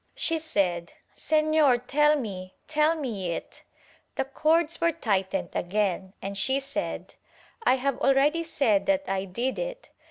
She 0.15 0.39
said, 0.39 0.93
"Senor 1.13 1.77
tell 1.77 2.15
me, 2.15 2.55
tell 2.67 2.95
me 2.95 3.33
it." 3.33 3.61
The 4.15 4.25
cords 4.25 4.81
were 4.81 4.91
tightened 4.91 5.49
again, 5.53 6.13
and 6.23 6.35
she 6.35 6.59
said 6.59 7.13
"I 7.67 7.75
have 7.75 7.99
already 8.01 8.43
said 8.43 8.87
that 8.87 9.03
I 9.07 9.25
did 9.25 9.59
it." 9.59 9.89